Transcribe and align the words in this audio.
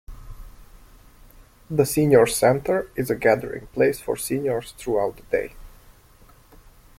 The 1.69 1.85
Senior 1.85 2.25
Center 2.25 2.89
is 2.95 3.11
a 3.11 3.15
gathering 3.15 3.67
place 3.67 3.99
for 3.99 4.17
seniors 4.17 4.71
throughout 4.71 5.17
the 5.17 5.21
day. 5.29 5.53